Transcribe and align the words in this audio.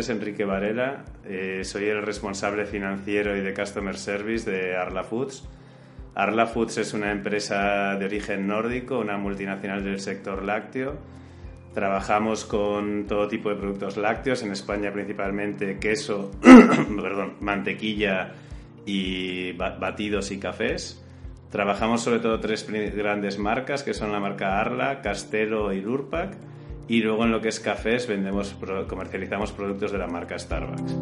es 0.00 0.08
Enrique 0.08 0.44
Varela, 0.44 1.04
eh, 1.24 1.62
soy 1.64 1.86
el 1.86 2.02
responsable 2.02 2.64
financiero 2.64 3.36
y 3.36 3.40
de 3.40 3.54
Customer 3.54 3.96
Service 3.96 4.50
de 4.50 4.76
Arla 4.76 5.04
Foods. 5.04 5.48
Arla 6.14 6.46
Foods 6.46 6.78
es 6.78 6.94
una 6.94 7.12
empresa 7.12 7.96
de 7.96 8.04
origen 8.04 8.46
nórdico, 8.46 8.98
una 8.98 9.18
multinacional 9.18 9.84
del 9.84 10.00
sector 10.00 10.44
lácteo. 10.44 10.96
Trabajamos 11.74 12.44
con 12.44 13.06
todo 13.06 13.28
tipo 13.28 13.50
de 13.50 13.56
productos 13.56 13.96
lácteos, 13.96 14.42
en 14.42 14.52
España 14.52 14.92
principalmente 14.92 15.78
queso, 15.78 16.30
perdón, 16.40 17.36
mantequilla 17.40 18.32
y 18.86 19.52
batidos 19.52 20.30
y 20.30 20.38
cafés. 20.38 21.04
Trabajamos 21.50 22.02
sobre 22.02 22.20
todo 22.20 22.40
tres 22.40 22.66
grandes 22.68 23.38
marcas, 23.38 23.82
que 23.82 23.94
son 23.94 24.12
la 24.12 24.20
marca 24.20 24.60
Arla, 24.60 25.02
Castelo 25.02 25.72
y 25.72 25.80
Lurpak 25.80 26.47
y 26.88 27.02
luego 27.02 27.24
en 27.24 27.32
lo 27.32 27.40
que 27.40 27.48
es 27.48 27.60
cafés 27.60 28.08
vendemos, 28.08 28.56
comercializamos 28.88 29.52
productos 29.52 29.92
de 29.92 29.98
la 29.98 30.06
marca 30.06 30.38
Starbucks. 30.38 30.96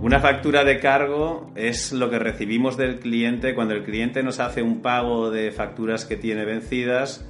Una 0.00 0.20
factura 0.20 0.62
de 0.62 0.78
cargo 0.78 1.50
es 1.56 1.92
lo 1.92 2.08
que 2.08 2.20
recibimos 2.20 2.76
del 2.76 3.00
cliente 3.00 3.56
cuando 3.56 3.74
el 3.74 3.82
cliente 3.82 4.22
nos 4.22 4.38
hace 4.38 4.62
un 4.62 4.80
pago 4.80 5.32
de 5.32 5.50
facturas 5.50 6.04
que 6.04 6.16
tiene 6.16 6.44
vencidas, 6.44 7.28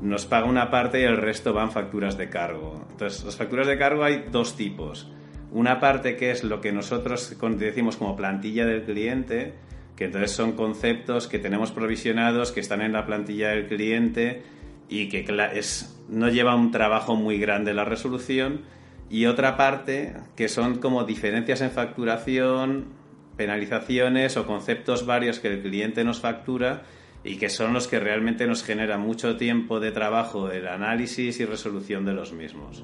nos 0.00 0.26
paga 0.26 0.46
una 0.46 0.70
parte 0.70 1.00
y 1.00 1.04
el 1.04 1.16
resto 1.16 1.52
van 1.52 1.72
facturas 1.72 2.16
de 2.16 2.28
cargo. 2.28 2.86
Entonces, 2.92 3.24
las 3.24 3.36
facturas 3.36 3.66
de 3.66 3.76
cargo 3.76 4.04
hay 4.04 4.26
dos 4.30 4.56
tipos. 4.56 5.10
Una 5.50 5.80
parte 5.80 6.16
que 6.16 6.30
es 6.30 6.44
lo 6.44 6.60
que 6.60 6.70
nosotros 6.70 7.36
decimos 7.58 7.96
como 7.96 8.14
plantilla 8.14 8.66
del 8.66 8.84
cliente, 8.84 9.54
que 10.02 10.06
entonces 10.06 10.32
son 10.32 10.52
conceptos 10.52 11.28
que 11.28 11.38
tenemos 11.38 11.70
provisionados, 11.70 12.50
que 12.50 12.58
están 12.58 12.82
en 12.82 12.92
la 12.92 13.06
plantilla 13.06 13.50
del 13.50 13.68
cliente 13.68 14.42
y 14.88 15.08
que 15.08 15.24
no 16.08 16.28
lleva 16.28 16.56
un 16.56 16.72
trabajo 16.72 17.14
muy 17.14 17.38
grande 17.38 17.72
la 17.72 17.84
resolución. 17.84 18.62
Y 19.08 19.26
otra 19.26 19.56
parte 19.56 20.14
que 20.34 20.48
son 20.48 20.78
como 20.78 21.04
diferencias 21.04 21.60
en 21.60 21.70
facturación, 21.70 22.86
penalizaciones 23.36 24.36
o 24.36 24.44
conceptos 24.44 25.06
varios 25.06 25.38
que 25.38 25.46
el 25.46 25.62
cliente 25.62 26.02
nos 26.02 26.18
factura 26.18 26.82
y 27.22 27.36
que 27.36 27.48
son 27.48 27.72
los 27.72 27.86
que 27.86 28.00
realmente 28.00 28.48
nos 28.48 28.64
generan 28.64 29.02
mucho 29.02 29.36
tiempo 29.36 29.78
de 29.78 29.92
trabajo 29.92 30.50
el 30.50 30.66
análisis 30.66 31.38
y 31.38 31.44
resolución 31.44 32.04
de 32.04 32.14
los 32.14 32.32
mismos. 32.32 32.82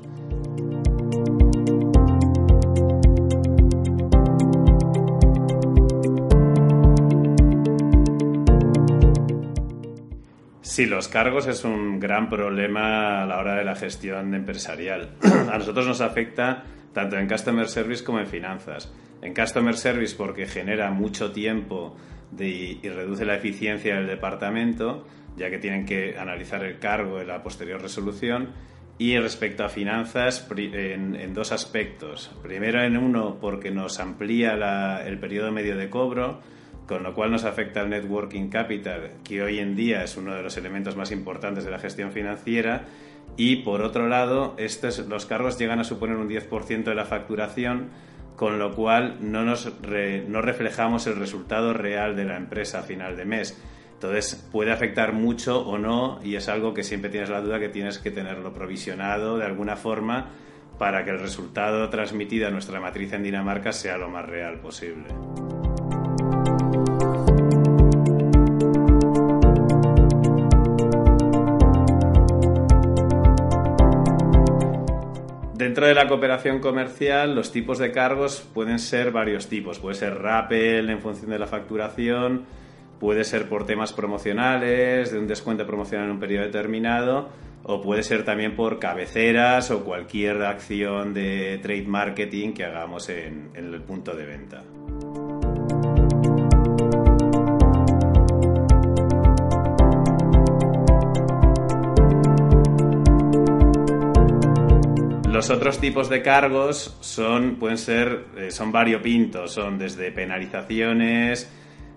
Sí, 10.79 10.87
los 10.87 11.09
cargos 11.09 11.49
es 11.49 11.65
un 11.65 11.99
gran 11.99 12.31
problema 12.31 13.25
a 13.25 13.27
la 13.27 13.39
hora 13.39 13.57
de 13.57 13.65
la 13.65 13.75
gestión 13.75 14.33
empresarial. 14.33 15.11
a 15.53 15.59
nosotros 15.59 15.89
nos 15.89 16.01
afecta 16.01 16.63
tanto 16.93 17.19
en 17.19 17.27
Customer 17.27 17.67
Service 17.67 18.05
como 18.05 18.21
en 18.21 18.29
finanzas. 18.29 18.89
En 19.21 19.35
Customer 19.35 19.77
Service 19.77 20.15
porque 20.17 20.47
genera 20.47 20.93
mucho 20.93 21.33
tiempo 21.33 21.97
y 22.39 22.79
reduce 22.89 23.25
la 23.25 23.35
eficiencia 23.35 23.97
del 23.97 24.07
departamento, 24.07 25.05
ya 25.37 25.51
que 25.51 25.59
tienen 25.59 25.85
que 25.85 26.17
analizar 26.17 26.63
el 26.63 26.79
cargo 26.79 27.21
en 27.21 27.27
la 27.27 27.43
posterior 27.43 27.83
resolución. 27.83 28.51
Y 28.99 29.19
respecto 29.19 29.65
a 29.65 29.69
finanzas, 29.69 30.47
en, 30.57 31.35
dos 31.35 31.51
aspectos. 31.51 32.31
Primero 32.41 32.85
en 32.85 32.97
uno 32.97 33.39
porque 33.41 33.73
nos 33.73 33.99
amplía 33.99 34.53
el 35.05 35.19
periodo 35.19 35.51
medio 35.51 35.77
de 35.77 35.91
cobro, 35.91 36.39
con 36.89 37.03
lo 37.03 37.15
cual 37.15 37.31
nos 37.31 37.45
afecta 37.45 37.83
el 37.83 37.91
networking 37.91 38.49
capital, 38.49 39.11
que 39.23 39.43
hoy 39.43 39.59
en 39.59 39.77
día 39.77 40.03
es 40.03 40.17
uno 40.17 40.35
de 40.35 40.43
los 40.43 40.57
elementos 40.57 40.97
más 40.97 41.13
importantes 41.13 41.65
de 41.65 41.71
la 41.71 41.79
gestión 41.79 42.13
financiera. 42.13 42.87
Y 43.37 43.57
por 43.57 43.83
otro 43.83 44.09
lado, 44.09 44.55
estos, 44.57 45.07
los 45.07 45.27
cargos 45.27 45.59
llegan 45.59 45.81
a 45.81 45.85
suponer 45.85 46.17
un 46.17 46.29
10% 46.29 46.85
de 46.85 46.95
la 46.95 47.05
facturación, 47.05 47.91
con 48.37 48.59
lo 48.59 48.75
cual 48.75 49.19
no, 49.21 49.45
nos 49.45 49.71
no 50.29 50.41
reflejamos 50.41 51.07
el 51.07 51.17
resultado 51.17 51.75
real 51.75 52.17
de 52.17 52.25
la 52.25 52.39
empresa 52.39 52.81
a 52.81 52.83
final 52.83 53.17
de 53.19 53.27
mes. 53.27 53.63
Entonces 53.93 54.49
puede 54.51 54.73
afectar 54.73 55.13
mucho 55.13 55.61
o 55.61 55.77
no 55.77 56.21
y 56.25 56.37
es 56.37 56.49
algo 56.49 56.73
que 56.73 56.85
siempre 56.85 57.11
tienes 57.11 57.29
la 57.29 57.43
duda 57.43 57.59
que 57.59 57.69
tienes 57.69 57.99
que 57.99 58.13
tenerlo 58.13 58.55
provisionado 58.55 59.37
de 59.37 59.45
alguna 59.45 59.77
forma 59.77 60.31
para 60.79 61.05
que 61.05 61.11
el 61.11 61.19
resultado 61.19 61.91
transmitido 61.91 62.47
a 62.47 62.51
nuestra 62.51 62.81
matriz 62.81 63.13
en 63.13 63.25
Dinamarca 63.25 63.73
sea 63.73 63.99
lo 63.99 64.09
más 64.09 64.25
real 64.25 64.61
posible. 64.61 65.07
Dentro 75.59 75.89
de 75.89 75.95
la 75.95 76.07
cooperación 76.07 76.61
comercial, 76.61 77.35
los 77.35 77.51
tipos 77.51 77.79
de 77.79 77.91
cargos 77.91 78.49
pueden 78.55 78.79
ser 78.79 79.11
varios 79.11 79.49
tipos. 79.49 79.81
Puede 79.81 79.97
ser 79.97 80.15
rappel 80.23 80.89
en 80.89 81.01
función 81.01 81.33
de 81.33 81.39
la 81.41 81.49
facturación, 81.49 82.45
puede 83.01 83.25
ser 83.25 83.49
por 83.49 83.67
temas 83.67 83.93
promocionales, 83.93 85.11
de 85.11 85.19
un 85.19 85.27
descuento 85.27 85.67
promocional 85.67 86.07
en 86.07 86.13
un 86.13 86.21
periodo 86.21 86.45
determinado, 86.45 87.31
o 87.65 87.83
puede 87.83 88.05
ser 88.05 88.25
también 88.25 88.55
por 88.55 88.79
cabeceras 88.79 89.73
o 89.73 89.83
cualquier 89.83 90.45
acción 90.45 91.13
de 91.13 91.59
trade 91.61 91.89
marketing 91.89 92.53
que 92.53 92.65
hagamos 92.65 93.09
en, 93.09 93.51
en 93.55 93.75
el 93.75 93.83
punto 93.83 94.15
de 94.15 94.27
venta. 94.27 94.63
Los 105.39 105.51
otros 105.51 105.79
tipos 105.79 106.09
de 106.09 106.21
cargos 106.21 106.97
son, 106.99 107.61
pueden 107.61 107.79
ser, 107.79 108.25
eh, 108.37 108.51
son 108.51 108.73
variopintos, 108.73 109.53
son 109.53 109.79
desde 109.79 110.11
penalizaciones, 110.11 111.49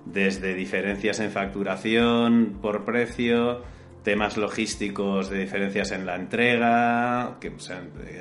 desde 0.06 0.54
diferencias 0.54 1.20
en 1.22 1.32
facturación 1.32 2.60
por 2.62 2.86
precio, 2.86 3.64
temas 4.04 4.38
logísticos 4.38 5.32
de 5.32 5.40
diferencias 5.40 5.92
en 5.92 6.06
la 6.06 6.18
entrega, 6.18 7.38
que 7.42 7.52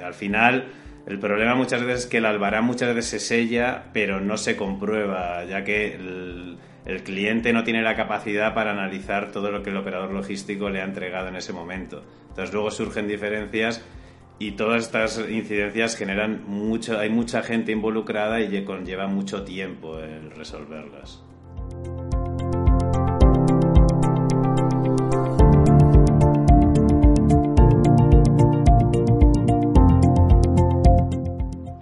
al 0.03 0.15
final 0.15 0.73
el 1.07 1.19
problema 1.19 1.55
muchas 1.55 1.83
veces 1.85 2.05
es 2.05 2.07
que 2.07 2.17
el 2.17 2.25
albarán 2.25 2.65
muchas 2.65 2.95
veces 2.95 3.11
se 3.11 3.21
sella, 3.21 3.91
pero 3.93 4.23
no 4.23 4.39
se 4.39 4.57
comprueba, 4.57 5.45
ya 5.45 5.65
que 5.65 5.97
el, 5.97 6.57
el 6.87 7.03
cliente 7.03 7.53
no 7.53 7.63
tiene 7.63 7.83
la 7.83 7.95
capacidad 7.95 8.55
para 8.55 8.71
analizar 8.71 9.33
todo 9.33 9.51
lo 9.51 9.63
que 9.63 9.69
el 9.69 9.77
operador 9.77 10.13
logístico 10.13 10.71
le 10.71 10.81
ha 10.81 10.85
entregado 10.85 11.29
en 11.29 11.37
ese 11.37 11.53
momento. 11.53 12.03
Entonces 12.31 12.55
luego 12.55 12.71
surgen 12.71 13.07
diferencias 13.07 13.85
y 14.41 14.53
todas 14.53 14.85
estas 14.85 15.21
incidencias 15.31 15.97
generan 15.97 16.45
mucho, 16.47 16.99
hay 16.99 17.11
mucha 17.11 17.43
gente 17.43 17.73
involucrada 17.73 18.41
y 18.41 18.65
conlleva 18.65 19.07
mucho 19.07 19.45
tiempo 19.45 19.99
el 19.99 20.31
resolverlas. 20.31 21.23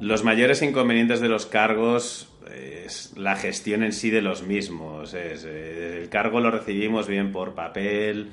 Los 0.01 0.25
mayores 0.25 0.61
inconvenientes 0.63 1.21
de 1.21 1.29
los 1.29 1.47
cargos 1.47 2.29
es 2.53 3.17
la 3.17 3.37
gestión 3.37 3.85
en 3.85 3.93
sí 3.93 4.11
de 4.11 4.21
los 4.21 4.43
mismos. 4.43 5.15
Eh, 5.15 6.01
el 6.03 6.09
cargo 6.09 6.41
lo 6.41 6.51
recibimos 6.51 7.07
bien 7.07 7.31
por 7.31 7.55
papel, 7.55 8.31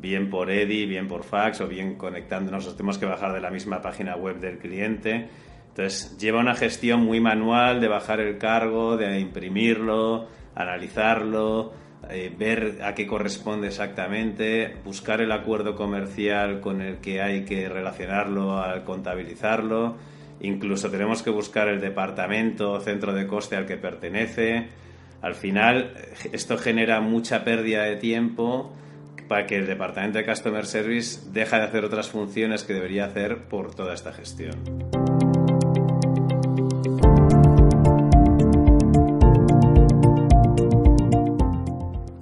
bien 0.00 0.30
por 0.30 0.50
EDI, 0.50 0.86
bien 0.86 1.08
por 1.08 1.24
fax 1.24 1.60
o 1.60 1.68
bien 1.68 1.96
conectándonos, 1.96 2.66
nos 2.66 2.76
tenemos 2.76 2.98
que 2.98 3.06
bajar 3.06 3.32
de 3.32 3.40
la 3.40 3.50
misma 3.50 3.82
página 3.82 4.16
web 4.16 4.40
del 4.40 4.58
cliente. 4.58 5.28
Entonces 5.68 6.16
lleva 6.18 6.40
una 6.40 6.54
gestión 6.54 7.04
muy 7.04 7.20
manual 7.20 7.80
de 7.80 7.88
bajar 7.88 8.20
el 8.20 8.38
cargo, 8.38 8.96
de 8.96 9.20
imprimirlo, 9.20 10.26
analizarlo, 10.54 11.72
eh, 12.08 12.32
ver 12.36 12.78
a 12.82 12.94
qué 12.94 13.06
corresponde 13.06 13.66
exactamente, 13.66 14.76
buscar 14.84 15.20
el 15.20 15.32
acuerdo 15.32 15.74
comercial 15.74 16.60
con 16.60 16.80
el 16.80 16.98
que 16.98 17.20
hay 17.20 17.44
que 17.44 17.68
relacionarlo 17.68 18.58
al 18.58 18.84
contabilizarlo, 18.84 19.96
incluso 20.40 20.90
tenemos 20.90 21.22
que 21.22 21.30
buscar 21.30 21.68
el 21.68 21.80
departamento 21.80 22.72
o 22.72 22.80
centro 22.80 23.12
de 23.12 23.26
coste 23.26 23.56
al 23.56 23.66
que 23.66 23.76
pertenece. 23.76 24.68
Al 25.20 25.34
final, 25.34 25.94
esto 26.32 26.56
genera 26.58 27.00
mucha 27.00 27.42
pérdida 27.42 27.82
de 27.84 27.96
tiempo 27.96 28.72
para 29.28 29.46
que 29.46 29.56
el 29.56 29.66
departamento 29.66 30.18
de 30.18 30.24
Customer 30.24 30.66
Service 30.66 31.30
deja 31.32 31.58
de 31.58 31.64
hacer 31.64 31.84
otras 31.84 32.08
funciones 32.08 32.64
que 32.64 32.74
debería 32.74 33.06
hacer 33.06 33.48
por 33.48 33.74
toda 33.74 33.94
esta 33.94 34.12
gestión. 34.12 34.54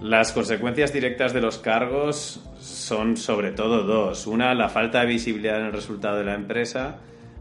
Las 0.00 0.32
consecuencias 0.32 0.92
directas 0.92 1.32
de 1.32 1.40
los 1.40 1.58
cargos 1.58 2.40
son 2.60 3.16
sobre 3.16 3.50
todo 3.50 3.82
dos. 3.82 4.28
Una, 4.28 4.54
la 4.54 4.68
falta 4.68 5.00
de 5.00 5.06
visibilidad 5.06 5.58
en 5.58 5.66
el 5.66 5.72
resultado 5.72 6.18
de 6.18 6.24
la 6.24 6.34
empresa, 6.34 6.98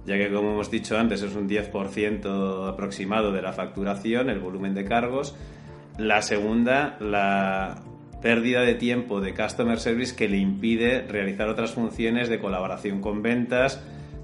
ya 0.08 0.18
que 0.18 0.34
como 0.34 0.54
hemos 0.54 0.72
dicho 0.72 0.98
antes 0.98 1.22
es 1.22 1.36
un 1.36 1.48
10% 1.48 2.68
aproximado 2.68 3.32
de 3.32 3.42
la 3.44 3.54
facturación, 3.54 4.30
el 4.30 4.40
volumen 4.40 4.74
de 4.74 4.86
cargos. 4.86 5.36
La 6.00 6.24
segunda, 6.24 6.98
la 7.00 7.84
pérdida 8.24 8.62
de 8.62 8.76
tiempo 8.76 9.20
de 9.20 9.34
Customer 9.34 9.78
Service 9.78 10.16
que 10.16 10.30
le 10.30 10.38
impide 10.38 11.02
realizar 11.02 11.50
otras 11.50 11.74
funciones 11.74 12.30
de 12.30 12.40
colaboración 12.40 13.02
con 13.02 13.22
ventas 13.22 13.84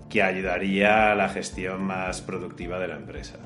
que 0.10 0.24
ayudaría 0.24 1.12
a 1.12 1.16
la 1.16 1.28
gestión 1.28 1.84
más 1.84 2.22
productiva 2.22 2.80
de 2.80 2.88
la 2.88 2.96
empresa. 2.96 3.38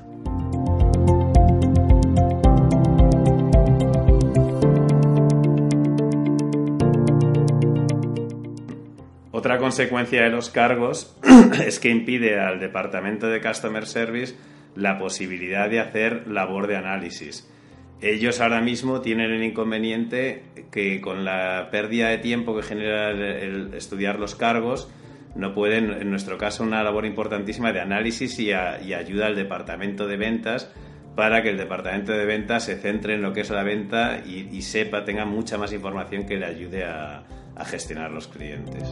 Otra 9.32 9.58
consecuencia 9.58 10.22
de 10.22 10.30
los 10.30 10.50
cargos 10.50 11.18
es 11.66 11.80
que 11.80 11.90
impide 11.90 12.38
al 12.38 12.60
departamento 12.60 13.26
de 13.26 13.42
Customer 13.42 13.86
Service 13.86 14.36
la 14.76 14.98
posibilidad 14.98 15.68
de 15.68 15.80
hacer 15.80 16.28
labor 16.28 16.68
de 16.68 16.76
análisis. 16.76 17.50
Ellos 18.00 18.40
ahora 18.40 18.60
mismo 18.60 19.00
tienen 19.00 19.30
el 19.30 19.42
inconveniente 19.42 20.42
que 20.70 21.00
con 21.00 21.24
la 21.24 21.68
pérdida 21.70 22.08
de 22.08 22.18
tiempo 22.18 22.54
que 22.54 22.62
genera 22.62 23.10
el, 23.10 23.72
estudiar 23.74 24.18
los 24.18 24.34
cargos, 24.34 24.90
no 25.34 25.54
pueden, 25.54 25.90
en 25.90 26.10
nuestro 26.10 26.38
caso, 26.38 26.62
una 26.62 26.82
labor 26.82 27.06
importantísima 27.06 27.72
de 27.72 27.80
análisis 27.80 28.38
y, 28.38 28.52
ayuda 28.52 29.26
al 29.26 29.36
departamento 29.36 30.06
de 30.06 30.16
ventas 30.16 30.70
para 31.16 31.42
que 31.42 31.50
el 31.50 31.56
departamento 31.56 32.12
de 32.12 32.24
ventas 32.24 32.64
se 32.64 32.76
centre 32.76 33.14
en 33.14 33.22
lo 33.22 33.32
que 33.32 33.40
es 33.40 33.50
la 33.50 33.62
venta 33.62 34.22
y, 34.24 34.60
sepa, 34.62 35.04
tenga 35.04 35.24
mucha 35.24 35.58
más 35.58 35.72
información 35.72 36.26
que 36.26 36.36
le 36.36 36.46
ayude 36.46 36.84
a 36.84 37.24
gestionar 37.64 38.10
los 38.10 38.28
clientes. 38.28 38.82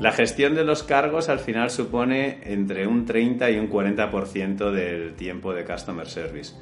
La 0.00 0.12
gestión 0.12 0.54
de 0.54 0.64
los 0.64 0.82
cargos 0.82 1.28
al 1.28 1.40
final 1.40 1.68
supone 1.68 2.38
entre 2.44 2.86
un 2.86 3.04
30 3.04 3.50
y 3.50 3.58
un 3.58 3.68
40% 3.68 4.70
del 4.70 5.12
tiempo 5.14 5.52
de 5.52 5.66
Customer 5.66 6.08
Service. 6.08 6.54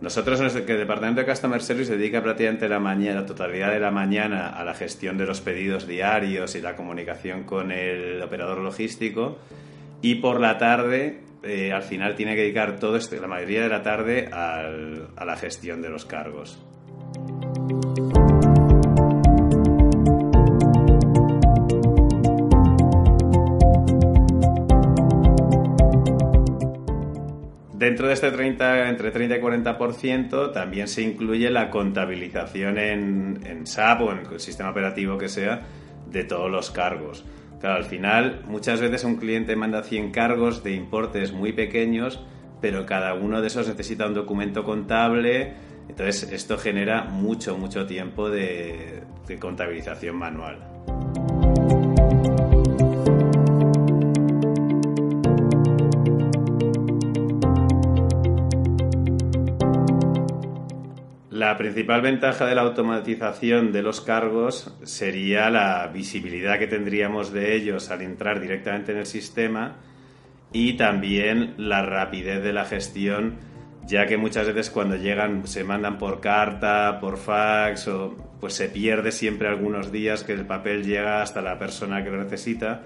Nosotros, 0.00 0.40
el 0.40 0.64
departamento 0.64 1.20
de 1.20 1.26
Customer 1.26 1.60
Service 1.60 1.94
dedica 1.94 2.22
prácticamente 2.22 2.66
la, 2.66 2.80
mañana, 2.80 3.20
la 3.20 3.26
totalidad 3.26 3.72
de 3.72 3.80
la 3.80 3.90
mañana 3.90 4.48
a 4.48 4.64
la 4.64 4.72
gestión 4.72 5.18
de 5.18 5.26
los 5.26 5.42
pedidos 5.42 5.86
diarios 5.86 6.54
y 6.54 6.62
la 6.62 6.76
comunicación 6.76 7.44
con 7.44 7.72
el 7.72 8.22
operador 8.22 8.56
logístico 8.58 9.36
y 10.00 10.14
por 10.14 10.40
la 10.40 10.56
tarde, 10.56 11.20
eh, 11.42 11.72
al 11.72 11.82
final, 11.82 12.14
tiene 12.16 12.36
que 12.36 12.40
dedicar 12.40 12.78
todo 12.78 12.96
este, 12.96 13.20
la 13.20 13.26
mayoría 13.26 13.60
de 13.60 13.68
la 13.68 13.82
tarde 13.82 14.30
a 14.32 15.24
la 15.26 15.36
gestión 15.36 15.82
de 15.82 15.90
los 15.90 16.06
cargos. 16.06 16.58
Dentro 27.88 28.06
de 28.06 28.12
este 28.12 28.30
30, 28.30 28.90
entre 28.90 29.10
30 29.10 29.38
y 29.38 29.40
40% 29.40 30.52
también 30.52 30.88
se 30.88 31.00
incluye 31.00 31.50
la 31.50 31.70
contabilización 31.70 32.76
en, 32.76 33.40
en 33.46 33.66
SAP 33.66 34.02
o 34.02 34.12
en 34.12 34.18
el 34.30 34.40
sistema 34.40 34.68
operativo 34.68 35.16
que 35.16 35.30
sea 35.30 35.62
de 36.06 36.24
todos 36.24 36.50
los 36.50 36.70
cargos. 36.70 37.24
Claro, 37.60 37.76
al 37.76 37.84
final 37.84 38.42
muchas 38.46 38.82
veces 38.82 39.04
un 39.04 39.16
cliente 39.16 39.56
manda 39.56 39.82
100 39.82 40.10
cargos 40.10 40.62
de 40.62 40.72
importes 40.74 41.32
muy 41.32 41.54
pequeños, 41.54 42.20
pero 42.60 42.84
cada 42.84 43.14
uno 43.14 43.40
de 43.40 43.46
esos 43.46 43.66
necesita 43.66 44.06
un 44.06 44.12
documento 44.12 44.64
contable, 44.64 45.54
entonces 45.88 46.30
esto 46.30 46.58
genera 46.58 47.04
mucho, 47.04 47.56
mucho 47.56 47.86
tiempo 47.86 48.28
de 48.28 49.02
contabilización 49.40 50.14
manual. 50.14 50.58
La 61.38 61.56
principal 61.56 62.00
ventaja 62.00 62.46
de 62.46 62.56
la 62.56 62.62
automatización 62.62 63.70
de 63.70 63.80
los 63.80 64.00
cargos 64.00 64.74
sería 64.82 65.50
la 65.50 65.86
visibilidad 65.86 66.58
que 66.58 66.66
tendríamos 66.66 67.32
de 67.32 67.54
ellos 67.54 67.92
al 67.92 68.02
entrar 68.02 68.40
directamente 68.40 68.90
en 68.90 68.98
el 68.98 69.06
sistema 69.06 69.76
y 70.52 70.72
también 70.72 71.54
la 71.56 71.82
rapidez 71.82 72.42
de 72.42 72.52
la 72.52 72.64
gestión, 72.64 73.36
ya 73.86 74.06
que 74.08 74.16
muchas 74.16 74.48
veces 74.48 74.68
cuando 74.68 74.96
llegan 74.96 75.46
se 75.46 75.62
mandan 75.62 75.96
por 75.96 76.20
carta, 76.20 76.98
por 77.00 77.18
fax 77.18 77.86
o 77.86 78.16
pues 78.40 78.54
se 78.54 78.68
pierde 78.68 79.12
siempre 79.12 79.46
algunos 79.46 79.92
días 79.92 80.24
que 80.24 80.32
el 80.32 80.44
papel 80.44 80.84
llega 80.84 81.22
hasta 81.22 81.40
la 81.40 81.56
persona 81.56 82.02
que 82.02 82.10
lo 82.10 82.20
necesita. 82.20 82.82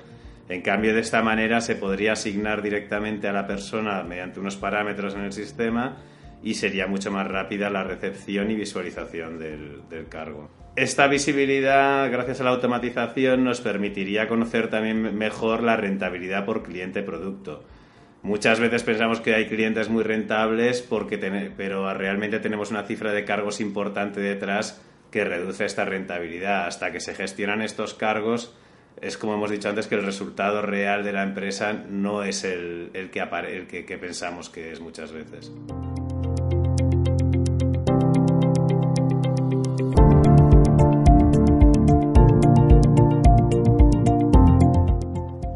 En 0.50 0.60
cambio, 0.60 0.93
de 0.93 1.00
esta 1.00 1.22
manera 1.22 1.62
se 1.62 1.75
podría 1.75 2.12
asignar 2.12 2.60
directamente 2.60 3.28
a 3.28 3.32
la 3.32 3.46
persona 3.46 4.02
mediante 4.02 4.40
unos 4.40 4.56
parámetros 4.56 5.14
en 5.14 5.22
el 5.22 5.32
sistema 5.32 5.96
y 6.42 6.54
sería 6.54 6.86
mucho 6.86 7.10
más 7.10 7.26
rápida 7.28 7.70
la 7.70 7.84
recepción 7.84 8.50
y 8.50 8.56
visualización 8.56 9.38
del, 9.38 10.06
cargo. 10.08 10.50
Esta 10.74 11.06
visibilidad, 11.06 12.10
gracias 12.10 12.40
a 12.40 12.44
la 12.44 12.50
automatización, 12.50 13.44
nos 13.44 13.60
permitiría 13.60 14.26
conocer 14.26 14.68
también 14.68 15.16
mejor 15.16 15.62
la 15.62 15.76
rentabilidad 15.76 16.44
por 16.44 16.62
cliente-producto. 16.62 17.62
Muchas 18.22 18.61
veces 18.61 18.82
pensamos 18.82 19.20
que 19.20 19.34
hay 19.34 19.46
clientes 19.46 19.88
muy 19.88 20.02
rentables, 20.02 20.80
porque 20.80 21.18
pero 21.56 21.92
realmente 21.94 22.40
tenemos 22.40 22.70
una 22.70 22.84
cifra 22.84 23.12
de 23.12 23.25
cargos 23.25 23.61
importante 23.61 24.20
detrás 24.20 24.80
que 25.11 25.25
reduce 25.25 25.64
esta 25.64 25.84
rentabilidad. 25.84 26.66
Hasta 26.66 26.92
que 26.92 27.00
se 27.00 27.14
gestionan 27.14 27.62
estos 27.62 27.94
cargos, 27.94 28.56
es 29.00 29.18
como 29.18 29.34
hemos 29.34 29.50
dicho 29.50 29.68
antes 29.68 29.88
que 29.88 29.96
el 29.96 30.04
resultado 30.04 30.62
real 30.62 31.04
de 31.04 31.12
la 31.12 31.22
empresa 31.22 31.72
no 31.72 32.22
es 32.22 32.44
el 32.44 32.90
que 33.12 33.99
pensamos 34.00 34.49
que 34.49 34.72
es 34.72 34.80
muchas 34.80 35.12
veces. 35.12 35.52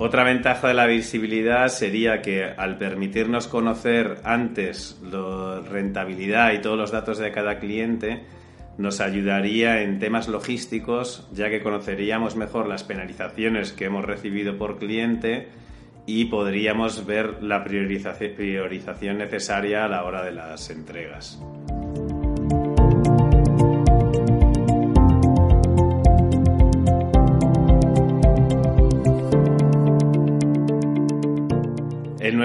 Otra 0.06 0.22
ventaja 0.22 0.68
de 0.68 0.74
la 0.74 0.86
visibilidad 0.86 1.66
sería 1.66 2.22
que 2.22 2.44
al 2.44 2.78
permitirnos 2.78 3.48
conocer 3.48 4.18
antes 4.22 5.00
la 5.02 5.58
rentabilidad 5.68 6.52
y 6.52 6.60
todos 6.60 6.78
los 6.78 6.92
datos 6.92 7.18
de 7.18 7.32
cada 7.32 7.58
cliente, 7.58 8.22
nos 8.78 9.00
ayudaría 9.00 9.82
en 9.82 9.98
temas 9.98 10.28
logísticos, 10.28 11.26
ya 11.32 11.50
que 11.50 11.60
conoceríamos 11.60 12.36
mejor 12.36 12.68
las 12.68 12.84
penalizaciones 12.84 13.72
que 13.72 13.86
hemos 13.86 14.04
recibido 14.04 14.56
por 14.56 14.78
cliente 14.78 15.48
y 16.06 16.26
podríamos 16.26 17.04
ver 17.04 17.42
la 17.42 17.64
priorización 17.64 19.18
necesaria 19.18 19.86
a 19.86 19.88
la 19.88 20.04
hora 20.04 20.24
de 20.24 20.30
las 20.30 20.70
entregas. 20.70 21.36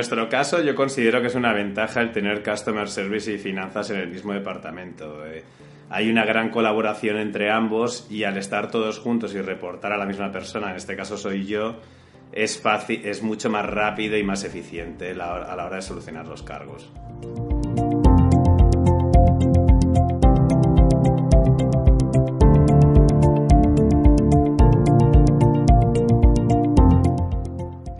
Nuestro 0.01 0.29
caso, 0.29 0.60
yo 0.63 0.74
considero 0.74 1.22
que 1.22 1.27
es 1.27 1.36
una 1.36 1.53
ventaja 1.53 2.01
el 2.01 2.12
tener 2.12 2.41
Customer 2.41 2.89
Service 2.89 3.31
y 3.31 3.38
finanzas 3.38 3.91
en 3.91 3.98
el 3.98 4.08
mismo 4.08 4.34
departamento. 4.34 5.24
Eh. 5.27 5.43
hay 5.91 6.10
una 6.10 6.25
gran 6.25 6.50
colaboración 6.50 7.17
entre 7.17 7.51
ambos 7.51 8.08
y 8.10 8.24
al 8.24 8.36
estar 8.38 8.72
todos 8.72 8.98
juntos 8.98 9.36
y 9.36 9.41
reportar 9.41 9.91
a 9.91 9.98
la 9.98 10.08
misma 10.08 10.31
persona, 10.31 10.72
en 10.72 10.77
este 10.77 10.96
caso 10.96 11.17
soy 11.17 11.46
yo, 11.46 11.75
es, 12.31 12.60
fácil, 12.60 13.05
es 13.05 13.22
mucho 13.22 13.51
más 13.51 13.67
rápido 13.67 14.17
y 14.17 14.24
más 14.24 14.43
eficiente 14.43 15.12
a 15.12 15.55
la 15.55 15.65
hora 15.67 15.75
de 15.75 15.81
solucionar 15.84 16.25
los 16.25 16.41
cargos. 16.41 16.89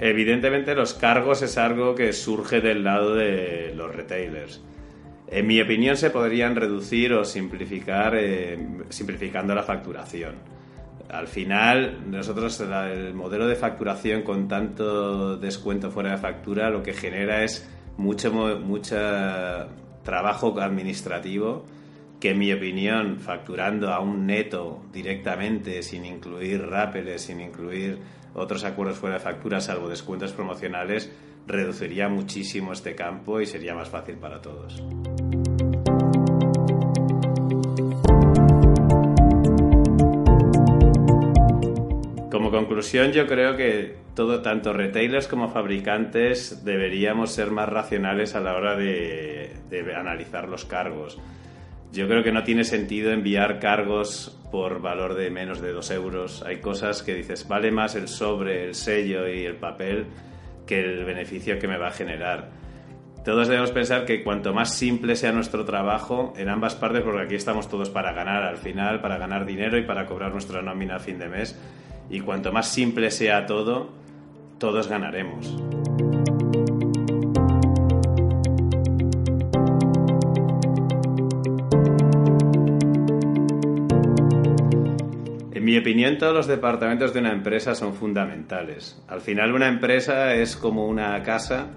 Evidentemente 0.04 0.74
los 0.74 0.96
cargos 0.96 1.44
es 1.44 1.60
algo 1.60 1.94
que 1.94 2.12
surge 2.12 2.60
del 2.60 2.84
lado 2.84 3.14
de 3.14 3.72
los 3.76 3.96
retailers. 3.96 4.60
En 5.28 5.46
mi 5.46 5.62
opinión 5.62 5.96
se 5.96 6.10
podrían 6.10 6.56
reducir 6.56 7.14
o 7.14 7.24
simplificar 7.24 8.16
eh, 8.16 8.58
simplificando 8.90 9.54
la 9.54 9.62
facturación. 9.62 10.38
Al 11.08 11.28
final, 11.28 12.10
nosotros 12.10 12.60
el 12.62 13.14
modelo 13.14 13.46
de 13.46 13.56
facturación 13.56 14.24
con 14.24 14.48
tanto 14.48 15.38
descuento 15.38 15.92
fuera 15.92 16.12
de 16.12 16.18
factura 16.18 16.72
lo 16.72 16.82
que 16.82 16.94
genera 16.94 17.44
es 17.44 17.70
mucho, 17.98 18.32
mucho 18.34 18.98
trabajo 20.04 20.60
administrativo 20.60 21.64
que 22.20 22.32
en 22.32 22.40
mi 22.40 22.52
opinión, 22.54 23.20
facturando 23.20 23.92
a 23.92 24.00
un 24.00 24.26
neto 24.26 24.84
directamente, 24.92 25.84
sin 25.84 26.06
incluir 26.06 26.66
rápeles, 26.66 27.24
sin 27.24 27.40
incluir 27.42 28.00
otros 28.34 28.64
acuerdos 28.64 28.98
fuera 28.98 29.16
de 29.16 29.22
factura, 29.22 29.62
salvo 29.62 29.90
descuentos 29.90 30.32
promocionales, 30.34 31.12
reduciría 31.48 32.08
muchísimo 32.08 32.74
este 32.74 32.96
campo 32.96 33.42
y 33.42 33.46
sería 33.46 33.76
más 33.76 33.90
fácil 33.90 34.16
para 34.16 34.42
todos. 34.42 34.82
Como 42.32 42.52
conclusión, 42.52 43.12
yo 43.12 43.28
creo 43.28 43.58
que 43.58 43.98
todo, 44.16 44.42
tanto 44.42 44.74
retailers 44.74 45.28
como 45.28 45.50
fabricantes, 45.50 46.64
deberíamos 46.64 47.32
ser 47.32 47.52
más 47.52 47.68
racionales 47.68 48.36
a 48.36 48.40
la 48.40 48.56
hora 48.56 48.76
de, 48.76 49.54
de 49.70 49.96
analizar 49.96 50.48
los 50.48 50.66
cargos 50.66 51.20
yo 51.92 52.08
creo 52.08 52.24
que 52.24 52.32
no 52.32 52.44
tiene 52.44 52.64
sentido 52.64 53.12
enviar 53.12 53.60
cargos 53.60 54.38
por 54.52 54.82
valor 54.82 55.16
de 55.16 55.30
menos 55.30 55.62
de 55.62 55.72
dos 55.72 55.92
euros. 55.92 56.44
Hay 56.44 56.58
cosas 56.58 57.04
que 57.04 57.14
dices, 57.14 57.48
vale 57.48 57.72
más 57.72 57.96
el 57.96 58.08
sobre, 58.08 58.66
el 58.66 58.76
sello 58.76 59.28
y 59.28 59.46
el 59.46 59.56
papel 59.56 60.06
que 60.66 60.80
el 60.80 61.04
beneficio 61.04 61.60
que 61.60 61.68
me 61.68 61.78
va 61.78 61.88
a 61.88 61.92
generar. 61.92 62.50
Todos 63.26 63.48
debemos 63.48 63.72
pensar 63.72 64.06
que 64.06 64.24
cuanto 64.24 64.54
más 64.54 64.74
simple 64.74 65.16
sea 65.16 65.32
nuestro 65.32 65.64
trabajo 65.64 66.34
en 66.38 66.50
ambas 66.50 66.76
partes, 66.76 67.02
porque 67.02 67.22
aquí 67.22 67.36
estamos 67.36 67.70
todos 67.70 67.90
para 67.90 68.14
ganar 68.14 68.44
al 68.44 68.58
final, 68.58 69.00
para 69.00 69.18
ganar 69.18 69.46
dinero 69.46 69.78
y 69.78 69.84
para 69.84 70.08
cobrar 70.08 70.32
nuestra 70.32 70.62
nómina 70.62 70.96
a 70.96 71.00
fin 71.00 71.20
de 71.20 71.30
mes, 71.30 71.60
y 72.10 72.22
cuanto 72.22 72.52
más 72.52 72.68
simple 72.68 73.12
sea 73.12 73.46
todo, 73.46 73.90
todos 74.58 74.88
ganaremos. 74.88 75.56
Mi 85.72 85.78
opinión, 85.78 86.18
todos 86.18 86.34
los 86.34 86.48
departamentos 86.48 87.14
de 87.14 87.22
una 87.22 87.32
empresa 87.32 87.76
son 87.76 87.94
fundamentales. 87.94 89.02
Al 89.08 89.22
final, 89.22 89.54
una 89.54 89.70
empresa 89.70 90.36
es 90.36 90.58
como 90.58 90.86
una 90.86 91.24
casa 91.24 91.68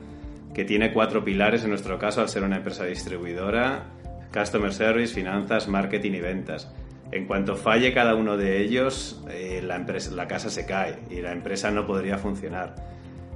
que 0.53 0.65
tiene 0.65 0.93
cuatro 0.93 1.25
pilares, 1.25 1.63
en 1.63 1.71
nuestro 1.71 1.97
caso, 1.97 2.21
al 2.21 2.29
ser 2.29 2.43
una 2.43 2.57
empresa 2.57 2.85
distribuidora, 2.87 3.85
Customer 4.33 4.73
Service, 4.73 5.15
Finanzas, 5.15 5.69
Marketing 5.69 6.11
y 6.11 6.21
Ventas. 6.21 6.75
En 7.13 7.29
cuanto 7.29 7.55
falle 7.55 7.95
cada 7.95 8.17
uno 8.17 8.37
de 8.37 8.63
ellos, 8.63 9.23
eh, 9.31 9.63
la, 9.65 9.77
empresa, 9.77 10.11
la 10.11 10.27
casa 10.27 10.51
se 10.51 10.67
cae 10.67 10.99
y 11.09 11.21
la 11.21 11.31
empresa 11.31 11.71
no 11.71 11.87
podría 11.87 12.19
funcionar. 12.19 12.75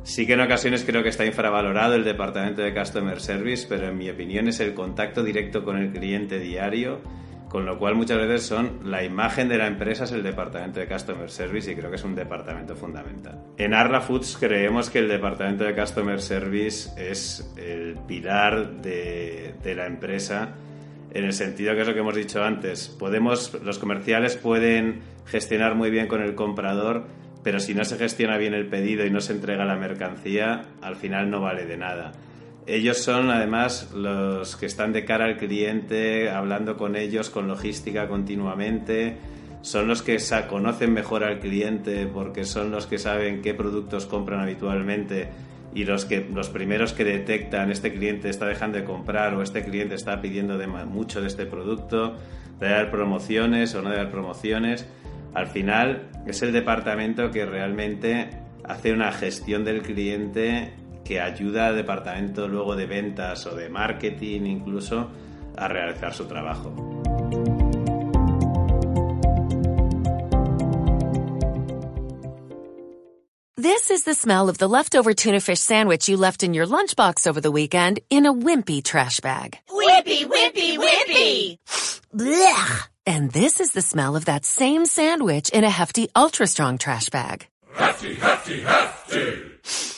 Sí 0.03 0.27
que 0.27 0.33
en 0.33 0.41
ocasiones 0.41 0.83
creo 0.85 1.05
que 1.05 1.11
está 1.11 1.25
infravalorado 1.25 1.95
el 1.95 2.03
departamento 2.03 2.63
de 2.63 2.75
Customer 2.75 3.21
Service, 3.21 3.65
pero 3.69 3.91
en 3.91 3.97
mi 3.97 4.11
opinión 4.11 4.49
es 4.49 4.59
el 4.59 4.75
contacto 4.75 5.23
directo 5.23 5.63
con 5.63 5.79
el 5.79 5.93
cliente 5.93 6.41
diario 6.41 7.01
con 7.49 7.65
lo 7.65 7.79
cual 7.79 7.95
muchas 7.95 8.19
veces 8.19 8.43
son 8.43 8.81
la 8.85 9.03
imagen 9.05 9.49
de 9.49 9.59
la 9.59 9.67
empresa 9.67 10.05
es 10.05 10.13
el 10.13 10.23
departamento 10.23 10.81
de 10.81 10.87
Customer 10.87 11.31
Service 11.31 11.71
y 11.71 11.75
creo 11.75 11.91
que 11.91 11.97
es 11.97 12.05
un 12.05 12.15
departamento 12.15 12.77
fundamental. 12.77 13.43
En 13.57 13.75
Arla 13.75 14.01
Foods 14.01 14.37
creemos 14.39 14.91
que 14.91 14.99
el 14.99 15.09
departamento 15.09 15.65
de 15.65 15.75
Customer 15.75 16.21
Service 16.21 16.91
es 16.97 17.53
el 17.57 17.97
pilar 18.07 18.83
de, 18.83 19.55
de 19.63 19.75
la 19.75 19.87
empresa 19.87 20.55
en 21.13 21.25
el 21.25 21.33
sentido 21.33 21.75
que 21.75 21.83
es 21.83 21.89
lo 21.89 21.95
que 21.95 22.01
hemos 22.01 22.15
dicho 22.15 22.43
antes. 22.43 22.89
Podemos, 22.89 23.59
los 23.63 23.79
comerciales 23.79 24.37
pueden 24.37 25.01
gestionar 25.27 25.75
muy 25.75 25.91
bien 25.91 26.07
con 26.07 26.23
el 26.23 26.35
comprador, 26.35 27.07
pero 27.43 27.61
si 27.61 27.75
no 27.75 27.85
se 27.85 27.97
gestiona 27.97 28.37
bien 28.37 28.55
el 28.55 28.67
pedido 28.67 29.07
y 29.07 29.11
no 29.11 29.21
se 29.21 29.33
entrega 29.33 29.65
la 29.65 29.77
mercancía, 29.77 30.67
al 30.83 30.97
final 30.97 31.31
no 31.31 31.41
vale 31.41 31.65
de 31.65 31.77
nada. 31.77 32.13
Ellos 32.69 32.99
son 32.99 33.31
además 33.31 33.93
los 33.95 34.57
que 34.57 34.67
están 34.67 34.93
de 34.93 35.07
cara 35.07 35.25
al 35.25 35.39
cliente, 35.39 36.29
hablando 36.29 36.77
con 36.77 36.97
ellos 36.97 37.31
con 37.31 37.49
logística 37.49 38.09
continuamente. 38.09 39.17
Son 39.63 39.89
los 39.89 40.03
que 40.03 40.19
conocen 40.51 40.93
mejor 40.93 41.25
al 41.25 41.41
cliente 41.41 42.07
porque 42.07 42.45
son 42.45 42.71
los 42.71 42.87
que 42.87 42.99
saben 42.99 43.41
qué 43.41 43.55
productos 43.55 44.05
compran 44.05 44.41
habitualmente 44.41 45.31
y 45.75 45.85
los 45.85 46.05
que 46.05 46.29
los 46.31 46.51
primeros 46.51 46.93
que 46.93 47.05
detectan 47.05 47.71
este 47.71 47.91
cliente 47.91 48.29
está 48.29 48.45
dejando 48.45 48.77
de 48.77 48.85
comprar 48.85 49.33
o 49.33 49.41
este 49.41 49.65
cliente 49.65 49.95
está 49.95 50.21
pidiendo 50.21 50.59
mucho 50.85 51.23
de 51.23 51.29
este 51.29 51.47
producto, 51.47 52.17
de 52.61 52.69
dar 52.69 52.91
promociones 52.91 53.75
o 53.75 53.81
no 53.81 53.89
de 53.89 53.97
dar 53.97 54.11
promociones. 54.11 54.87
Al 55.33 55.47
final 55.47 56.11
es 56.27 56.43
el 56.43 56.53
departamento 56.53 57.31
que 57.31 57.47
realmente 57.47 58.29
hace 58.63 58.93
una 58.93 59.11
gestión 59.11 59.65
del 59.65 59.81
cliente 59.81 60.75
que 61.09 61.23
ayuda 61.23 61.69
al 61.69 61.77
departamento 61.77 62.47
luego 62.47 62.77
de 62.77 62.85
ventas 62.85 63.47
o 63.47 63.55
de 63.55 63.71
marketing 63.71 64.43
incluso 64.43 65.09
a 65.57 65.67
realizar 65.67 66.13
su 66.13 66.27
trabajo. 66.27 66.75
This 73.57 73.91
is 73.91 74.05
the 74.05 74.15
smell 74.15 74.51
of 74.51 74.59
the 74.59 74.69
leftover 74.69 75.15
tuna 75.15 75.41
fish 75.41 75.61
sandwich 75.61 76.11
you 76.11 76.19
left 76.19 76.43
in 76.43 76.53
your 76.53 76.67
lunchbox 76.67 77.27
over 77.27 77.41
the 77.41 77.51
weekend 77.51 78.01
in 78.11 78.27
a 78.27 78.33
wimpy 78.33 78.85
trash 78.85 79.21
bag. 79.21 79.57
Wimpy, 79.71 80.27
wimpy, 80.27 80.77
wimpy! 80.77 81.59
Blech! 82.15 82.89
And 83.07 83.33
this 83.33 83.61
is 83.61 83.73
the 83.73 83.81
smell 83.81 84.15
of 84.15 84.27
that 84.27 84.45
same 84.45 84.85
sandwich 84.85 85.49
in 85.49 85.65
a 85.65 85.71
hefty, 85.71 86.11
ultra 86.15 86.47
strong 86.47 86.77
trash 86.77 87.09
bag. 87.09 87.47
Hefty, 87.75 88.15
hefty, 88.15 88.61
hefty! 88.61 89.98